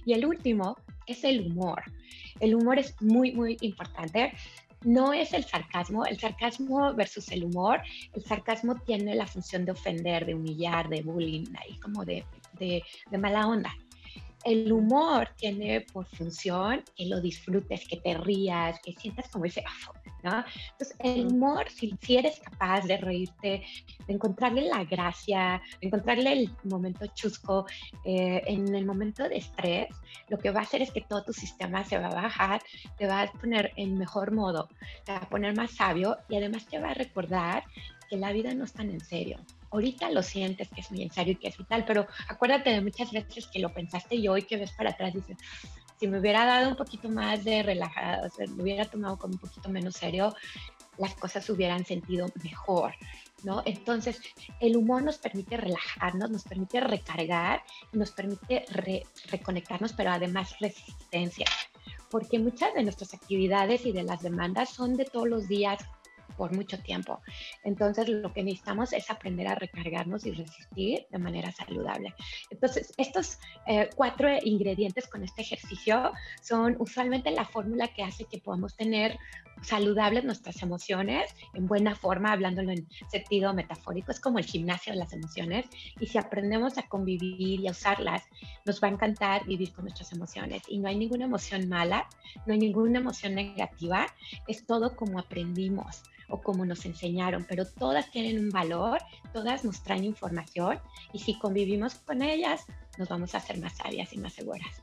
Y 0.05 0.12
el 0.12 0.26
último 0.26 0.76
es 1.07 1.25
el 1.25 1.47
humor. 1.47 1.83
El 2.41 2.55
humor 2.55 2.79
es 2.79 2.95
muy, 3.00 3.33
muy 3.33 3.57
importante 3.61 4.33
no 4.87 5.12
es 5.12 5.33
el 5.33 5.45
sarcasmo, 5.45 6.05
el 6.07 6.19
sarcasmo 6.19 6.95
versus 6.95 7.31
el 7.33 7.45
humor. 7.45 7.81
El 8.12 8.23
sarcasmo 8.23 8.76
tiene 8.76 9.15
la 9.15 9.26
función 9.26 9.65
de 9.65 9.73
ofender, 9.73 10.26
de 10.26 10.35
humillar, 10.35 10.88
de 10.88 11.03
bullying, 11.03 11.47
ahí 11.59 11.76
como 11.81 12.05
de 12.05 12.25
de, 12.59 12.83
mala 13.19 13.47
onda. 13.47 13.73
El 14.45 14.71
humor 14.73 15.31
tiene 15.37 15.81
por 15.93 16.07
función 16.07 16.85
que 16.95 17.07
lo 17.07 17.21
disfrutes, 17.21 17.89
que 17.89 17.97
te 17.97 18.15
rías, 18.15 18.79
que 18.81 18.93
sientas 18.93 19.29
como 19.29 19.45
ese, 19.45 19.65
¿no? 20.23 20.45
Entonces, 20.71 20.97
el 21.01 21.27
humor, 21.27 21.69
si, 21.69 21.97
si, 22.01 22.17
eres 22.17 22.39
capaz 22.39 22.83
de 22.83 22.97
reírte, 22.97 23.65
de 24.07 24.15
encontrarle 24.15 24.63
la 24.69 24.85
gracia, 24.85 25.61
de 25.81 25.89
encontrarle 25.89 26.33
el 26.33 26.51
momento 26.63 27.07
chusco, 27.09 27.67
eh, 28.05 28.41
en 28.47 28.73
el 28.73 28.87
momento 28.87 29.29
de 29.29 29.39
estrés, 29.39 29.89
lo 30.29 30.39
que 30.39 30.53
va 30.53 30.61
a 30.61 30.63
hacer 30.63 30.81
es 30.81 30.93
que 30.93 31.01
todo 31.01 31.25
tu 31.25 31.33
sistema 31.33 31.85
se 31.85 31.99
va 31.99 32.07
a 32.07 32.15
bajar, 32.15 32.63
te 32.99 33.09
va 33.09 33.23
a 33.23 33.33
poner 33.33 33.73
en 33.75 33.99
mejor 33.99 34.31
modo, 34.31 34.69
te 35.05 35.11
va 35.11 35.19
a 35.19 35.29
poner 35.29 35.57
más 35.57 35.73
sabio 35.73 36.19
y 36.29 36.37
además 36.37 36.67
te 36.67 36.79
va 36.79 36.91
a 36.91 36.95
recordar 36.95 37.65
que 38.09 38.17
la 38.17 38.31
vida 38.31 38.55
no 38.55 38.65
es 38.65 38.73
tan 38.73 38.91
en 38.91 39.01
serio 39.01 39.39
ahorita 39.76 40.11
lo 40.11 40.23
sientes 40.23 40.68
que 40.68 40.80
es 40.80 40.90
muy 40.90 41.09
serio 41.11 41.35
y 41.35 41.37
que 41.37 41.49
es 41.49 41.56
vital, 41.56 41.85
pero 41.87 42.06
acuérdate 42.28 42.71
de 42.71 42.80
muchas 42.80 43.12
veces 43.12 43.47
que 43.47 43.61
lo 43.61 43.73
pensaste 43.73 44.16
y 44.16 44.26
hoy 44.28 44.42
que 44.42 44.56
ves 44.56 44.73
para 44.73 44.90
atrás 44.90 45.14
dices, 45.14 45.37
si 45.99 46.06
me 46.06 46.18
hubiera 46.18 46.45
dado 46.45 46.71
un 46.71 46.76
poquito 46.76 47.09
más 47.09 47.45
de 47.45 47.62
relajado, 47.62 48.26
o 48.26 48.30
sea, 48.30 48.47
me 48.49 48.62
hubiera 48.62 48.85
tomado 48.85 49.18
como 49.18 49.35
un 49.35 49.40
poquito 49.40 49.68
menos 49.68 49.97
serio, 49.97 50.35
las 50.99 51.14
cosas 51.14 51.49
hubieran 51.50 51.85
sentido 51.85 52.26
mejor, 52.42 52.95
¿no? 53.45 53.62
Entonces, 53.64 54.21
el 54.61 54.76
humor 54.76 55.02
nos 55.02 55.18
permite 55.18 55.56
relajarnos, 55.56 56.30
nos 56.30 56.45
permite 56.45 56.80
recargar, 56.80 57.62
nos 57.92 58.11
permite 58.11 58.64
reconectarnos, 59.30 59.92
pero 59.92 60.11
además 60.11 60.56
resistencia, 60.61 61.47
porque 62.11 62.38
muchas 62.38 62.75
de 62.75 62.83
nuestras 62.83 63.14
actividades 63.14 63.85
y 63.85 63.92
de 63.92 64.04
las 64.04 64.23
demandas 64.23 64.71
son 64.71 64.95
de 64.95 65.04
todos 65.04 65.28
los 65.28 65.49
días, 65.49 65.78
por 66.37 66.54
mucho 66.54 66.78
tiempo. 66.78 67.21
Entonces, 67.64 68.09
lo 68.09 68.33
que 68.33 68.42
necesitamos 68.42 68.92
es 68.92 69.11
aprender 69.11 69.49
a 69.49 69.54
recargarnos 69.54 70.26
y 70.26 70.33
resistir 70.33 71.06
de 71.11 71.18
manera 71.18 71.52
saludable. 71.52 72.14
Entonces, 72.50 72.92
estos 72.97 73.38
eh, 73.66 73.90
cuatro 73.95 74.28
ingredientes 74.42 75.06
con 75.09 75.23
este 75.23 75.42
ejercicio 75.42 76.12
son 76.42 76.76
usualmente 76.78 77.30
la 77.30 77.45
fórmula 77.45 77.88
que 77.88 78.02
hace 78.02 78.25
que 78.25 78.38
podamos 78.38 78.76
tener 78.76 79.18
saludables 79.62 80.25
nuestras 80.25 80.62
emociones 80.62 81.35
en 81.54 81.66
buena 81.66 81.95
forma, 81.95 82.33
hablándolo 82.33 82.73
en 82.73 82.87
sentido 83.11 83.54
metafórico. 83.54 84.11
Es 84.11 84.21
como 84.21 84.38
el 84.38 84.45
gimnasio 84.45 84.92
de 84.92 84.99
las 84.99 85.12
emociones. 85.12 85.66
Y 85.99 86.06
si 86.06 86.18
aprendemos 86.18 86.78
a 86.78 86.83
convivir 86.83 87.61
y 87.61 87.68
a 87.68 87.71
usarlas, 87.71 88.23
nos 88.64 88.83
va 88.83 88.88
a 88.88 88.92
encantar 88.92 89.47
vivir 89.47 89.73
con 89.73 89.85
nuestras 89.85 90.12
emociones. 90.12 90.62
Y 90.68 90.78
no 90.78 90.88
hay 90.88 90.97
ninguna 90.97 91.25
emoción 91.25 91.68
mala, 91.68 92.09
no 92.45 92.52
hay 92.52 92.59
ninguna 92.59 92.99
emoción 92.99 93.35
negativa. 93.35 94.06
Es 94.47 94.66
todo 94.66 94.95
como 94.97 95.18
aprendimos 95.18 96.02
o 96.28 96.40
como 96.40 96.64
nos 96.64 96.85
enseñaron, 96.87 97.45
pero 97.49 97.64
todas 97.66 98.11
tienen 98.11 98.38
un 98.38 98.50
valor, 98.50 98.99
todas 99.33 99.64
nos 99.64 99.83
traen 99.83 100.04
información 100.04 100.78
y 101.12 101.18
si 101.18 101.38
convivimos 101.38 101.95
con 101.97 102.23
ellas, 102.23 102.64
nos 102.99 103.09
vamos 103.09 103.35
a 103.35 103.38
hacer 103.38 103.59
más 103.59 103.76
sabias 103.76 104.12
y 104.12 104.18
más 104.18 104.33
seguras. 104.33 104.83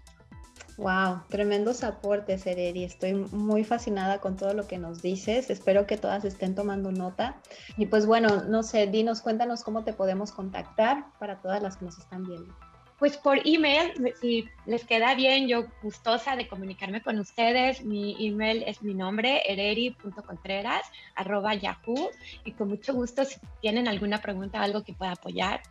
Wow, 0.78 1.22
tremendos 1.30 1.84
aportes, 1.84 2.48
Ereri. 2.48 2.84
Estoy 2.84 3.14
muy 3.14 3.64
fascinada 3.64 4.20
con 4.20 4.36
todo 4.36 4.56
lo 4.56 4.68
que 4.68 4.80
nos 4.80 5.04
dices. 5.04 5.52
Espero 5.52 5.86
que 5.86 5.98
todas 5.98 6.26
estén 6.26 6.56
tomando 6.56 6.92
nota. 6.92 7.38
Y 7.78 7.86
pues 7.86 8.08
bueno, 8.08 8.44
no 8.46 8.64
sé, 8.64 8.88
dinos, 8.88 9.22
cuéntanos 9.22 9.64
cómo 9.64 9.84
te 9.84 9.94
podemos 9.94 10.32
contactar 10.32 11.06
para 11.20 11.40
todas 11.42 11.62
las 11.62 11.78
que 11.78 11.86
nos 11.86 12.00
están 12.00 12.24
viendo. 12.24 12.56
Pues 13.04 13.18
por 13.18 13.46
email, 13.46 13.92
si 14.22 14.48
les 14.66 14.86
queda 14.86 15.14
bien, 15.14 15.50
yo 15.50 15.66
gustosa 15.82 16.38
de 16.38 16.48
comunicarme 16.48 17.02
con 17.02 17.20
ustedes. 17.20 17.84
Mi 17.84 18.16
email 18.26 18.64
es 18.66 18.82
mi 18.82 18.94
nombre, 18.94 19.42
ereri.contreras, 19.46 20.84
arroba 21.14 21.54
yahoo. 21.54 22.12
Y 22.46 22.54
con 22.54 22.70
mucho 22.70 22.94
gusto, 22.94 23.26
si 23.26 23.42
tienen 23.60 23.90
alguna 23.90 24.22
pregunta 24.22 24.62
o 24.62 24.64
algo 24.64 24.86
que 24.86 24.94
pueda 24.94 25.12
apoyar, 25.12 25.64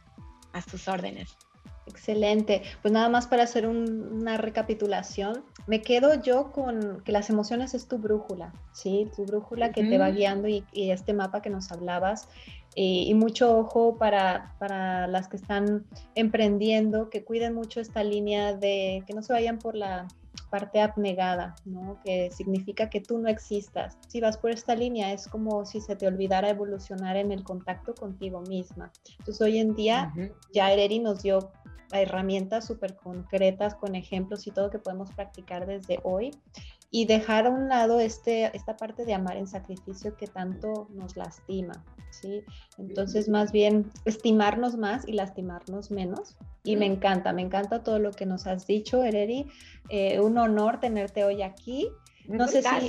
a 0.53 0.61
sus 0.61 0.87
órdenes. 0.89 1.39
Excelente. 1.87 2.65
Pues 2.83 2.93
nada 2.93 3.09
más 3.09 3.27
para 3.27 3.45
hacer 3.45 3.67
una 3.67 4.37
recapitulación, 4.37 5.43
me 5.67 5.81
quedo 5.81 6.21
yo 6.23 6.53
con 6.53 7.03
que 7.03 7.13
las 7.13 7.31
emociones 7.31 7.73
es 7.73 7.89
tu 7.89 7.97
brújula, 7.97 8.53
¿sí? 8.73 9.11
Tu 9.17 9.25
brújula 9.25 9.73
que 9.73 9.83
te 9.83 9.97
va 9.97 10.11
guiando 10.11 10.49
y, 10.49 10.65
este 10.75 11.15
mapa 11.15 11.41
que 11.41 11.49
nos 11.49 11.73
hablabas 11.73 12.29
y, 12.75 13.13
mucho 13.15 13.59
ojo 13.59 13.99
para, 13.99 14.55
para, 14.59 15.07
las 15.07 15.29
que 15.29 15.37
están 15.37 15.85
emprendiendo, 16.15 17.11
que 17.11 17.25
cuiden 17.25 17.55
mucho 17.55 17.81
esta 17.81 18.03
línea 18.03 18.55
de 18.55 19.05
que 19.07 19.13
no 19.15 19.23
se 19.23 19.33
vayan 19.33 19.59
por 19.59 19.75
la, 19.75 20.07
parte 20.53 20.83
abnegada, 20.83 21.55
¿no? 21.65 21.99
Que 22.05 22.31
significa 22.31 22.91
que 22.91 23.01
tú 23.01 23.17
no 23.17 23.29
existas. 23.29 23.97
Si 24.09 24.21
vas 24.21 24.37
por 24.37 24.51
esta 24.51 24.75
línea 24.75 25.13
es 25.15 25.27
como 25.27 25.65
si 25.65 25.81
se 25.81 25.97
te 25.97 26.07
olvidara 26.07 26.51
evolucionar 26.51 27.17
en 27.17 27.33
el 27.33 27.43
contacto 27.43 27.95
contigo 27.95 28.43
misma. 28.43 28.93
Entonces 29.19 29.41
hoy 29.41 29.59
en 29.59 29.75
día 29.75 30.13
ya 30.53 30.71
Ereri 30.71 30.99
nos 30.99 31.23
dio 31.23 31.51
herramientas 31.91 32.67
súper 32.67 32.97
concretas 32.97 33.75
con 33.75 33.95
ejemplos 33.95 34.47
y 34.47 34.51
todo 34.51 34.69
que 34.69 34.79
podemos 34.79 35.11
practicar 35.13 35.67
desde 35.67 36.01
hoy 36.03 36.33
y 36.95 37.07
dejar 37.07 37.47
a 37.47 37.51
un 37.51 37.71
lado 37.71 38.01
este, 38.01 38.55
esta 38.55 38.77
parte 38.77 39.07
de 39.07 39.15
amar 39.15 39.39
en 39.39 39.49
sacrificio 39.49 40.15
que 40.15 40.27
tanto 40.27 40.89
nos 40.91 41.17
lastima, 41.17 41.83
¿sí? 42.11 42.45
Entonces, 42.77 43.31
más 43.31 43.51
bien, 43.51 43.91
estimarnos 44.05 44.77
más 44.77 45.09
y 45.09 45.13
lastimarnos 45.13 45.91
menos. 45.91 46.37
Y 46.65 46.77
me 46.77 46.85
encanta, 46.85 47.33
me 47.33 47.41
encanta 47.41 47.83
todo 47.83 47.99
lo 47.99 48.13
que 48.13 48.27
nos 48.27 48.47
has 48.47 48.67
dicho, 48.67 49.03
Ereri. 49.03 49.47
Eh, 49.89 50.21
un 50.21 50.37
honor 50.37 50.81
tenerte 50.81 51.25
hoy 51.25 51.41
aquí. 51.41 51.89
No 52.29 52.47
sé 52.47 52.63
si, 52.63 52.89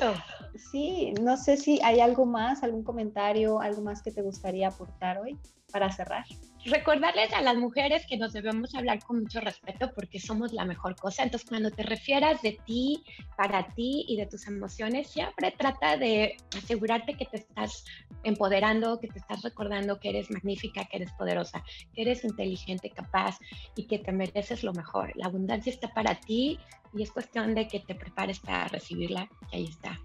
sí, 0.72 1.13
no 1.22 1.38
sé 1.38 1.55
si 1.55 1.79
hay 1.81 2.01
algo 2.01 2.25
más, 2.25 2.62
algún 2.62 2.83
comentario, 2.83 3.62
algo 3.62 3.81
más 3.81 4.03
que 4.03 4.12
te 4.12 4.22
gustaría 4.22 4.67
aportar 4.67 5.17
hoy 5.19 5.39
para 5.74 5.92
cerrar 5.92 6.24
recordarles 6.65 7.34
a 7.34 7.42
las 7.42 7.58
mujeres 7.58 8.06
que 8.08 8.18
nos 8.18 8.34
debemos 8.34 8.74
hablar 8.75 9.03
con 9.03 9.22
mucho 9.22 9.42
respeto 9.42 9.92
porque 9.94 10.20
somos 10.20 10.53
la 10.53 10.65
mejor 10.65 10.96
cosa. 10.96 11.24
Entonces, 11.24 11.48
cuando 11.48 11.72
te 11.72 11.84
refieras 11.84 12.42
de 12.42 12.58
ti, 12.65 13.03
para 13.36 13.68
ti 13.68 14.06
y 14.08 14.18
de 14.18 14.25
tus 14.25 14.48
emociones, 14.48 15.10
siempre 15.10 15.51
trata 15.51 15.98
de 15.98 16.38
asegurarte 16.58 17.15
que 17.15 17.25
te 17.25 17.38
estás 17.38 17.84
empoderando, 18.24 19.00
que 19.00 19.08
te 19.08 19.20
estás 19.20 19.42
recordando 19.42 20.00
que 20.00 20.10
eres 20.10 20.32
magnífica, 20.32 20.86
que 20.86 20.98
eres 20.98 21.12
poderosa, 21.13 21.63
que 21.94 22.03
eres 22.03 22.24
inteligente, 22.24 22.89
capaz 22.89 23.38
y 23.75 23.88
que 23.88 24.00
te 24.00 24.12
mereces 24.12 24.63
lo 24.63 24.74
mejor. 24.74 25.12
La 25.15 25.27
abundancia 25.27 25.72
está 25.72 25.94
para 25.94 26.20
ti 26.20 26.60
y 26.94 27.03
es 27.03 27.12
cuestión 27.12 27.56
de 27.56 27.68
que 27.68 27.80
te 27.80 27.96
prepares 27.96 28.39
para 28.39 28.68
recibirla 28.68 29.27
y 29.51 29.58
ahí 29.58 29.65
está. 29.65 30.00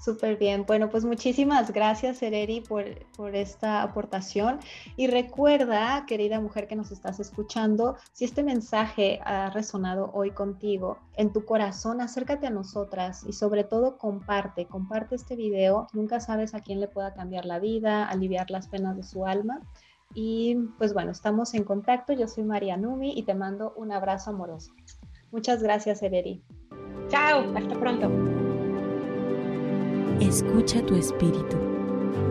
Súper 0.00 0.36
bien. 0.38 0.64
Bueno, 0.64 0.88
pues 0.90 1.04
muchísimas 1.04 1.72
gracias, 1.72 2.22
Ereri, 2.22 2.60
por, 2.60 2.84
por, 3.16 3.34
esta 3.34 3.82
aportación. 3.82 4.60
Y 4.96 5.08
recuerda, 5.08 6.04
querida 6.06 6.40
mujer 6.40 6.68
que 6.68 6.76
nos 6.76 6.92
estás 6.92 7.18
escuchando, 7.18 7.96
si 8.12 8.24
este 8.24 8.44
mensaje 8.44 9.20
ha 9.24 9.50
resonado 9.50 10.10
hoy 10.14 10.30
contigo, 10.30 10.98
en 11.16 11.32
tu 11.32 11.44
corazón, 11.44 12.00
acércate 12.00 12.46
a 12.46 12.50
nosotras 12.50 13.24
y 13.26 13.32
sobre 13.32 13.64
todo 13.64 13.98
comparte, 13.98 14.66
comparte 14.66 15.16
este 15.16 15.34
video. 15.34 15.88
Nunca 15.92 16.20
sabes 16.20 16.54
a 16.54 16.60
quién 16.60 16.78
le 16.80 16.86
pueda 16.86 17.12
cambiar 17.12 17.44
la 17.44 17.58
vida, 17.58 18.08
aliviar 18.08 18.50
las 18.50 18.68
penas 18.68 18.96
de 18.96 19.02
su 19.02 19.26
alma. 19.26 19.60
Y 20.14 20.54
pues 20.78 20.94
bueno, 20.94 21.10
estamos 21.10 21.54
en 21.54 21.64
contacto. 21.64 22.12
Yo 22.12 22.28
soy 22.28 22.44
María 22.44 22.76
Numi 22.76 23.18
y 23.18 23.24
te 23.24 23.34
mando 23.34 23.74
un 23.76 23.92
abrazo 23.92 24.30
amoroso. 24.30 24.72
Muchas 25.32 25.62
gracias, 25.62 26.02
Ereri. 26.02 26.42
Chao, 27.08 27.44
hasta 27.54 27.74
pronto. 27.78 28.37
Escucha 30.20 30.82
tu 30.82 30.96
espíritu. 30.96 31.56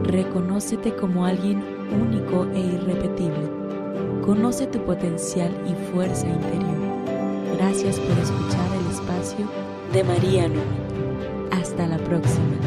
Reconócete 0.03 0.93
como 0.95 1.25
alguien 1.25 1.63
único 1.89 2.45
e 2.53 2.59
irrepetible. 2.59 3.49
Conoce 4.25 4.67
tu 4.67 4.79
potencial 4.83 5.51
y 5.65 5.73
fuerza 5.91 6.27
interior. 6.27 6.75
Gracias 7.57 7.97
por 7.99 8.17
escuchar 8.19 8.67
el 8.75 8.91
espacio 8.91 9.47
de 9.93 10.03
María 10.03 10.49
Nube. 10.49 10.61
Hasta 11.51 11.87
la 11.87 11.97
próxima. 11.97 12.57